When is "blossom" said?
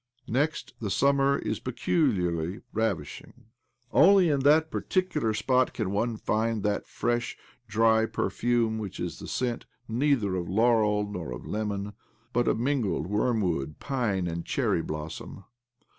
14.81-15.43